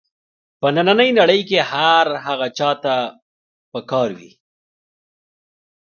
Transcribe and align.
په 0.59 0.67
نننۍ 0.75 1.09
نړۍ 1.19 1.41
کې 1.49 1.59
هر 1.71 2.07
هغه 2.25 2.47
چا 2.57 2.69
ته 2.83 2.95
په 3.71 3.79
کار 3.91 4.09
وي. 4.17 4.31